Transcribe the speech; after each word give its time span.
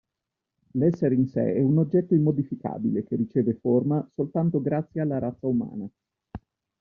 L'essere 0.71 1.13
in 1.13 1.27
se 1.27 1.53
è 1.53 1.61
un 1.61 1.77
oggetto 1.77 2.15
immodificabile 2.15 3.03
che 3.03 3.15
riceve 3.15 3.53
forma 3.61 4.03
soltanto 4.15 4.59
grazie 4.59 5.01
alla 5.01 5.19
razza 5.19 5.45
umana. 5.45 5.85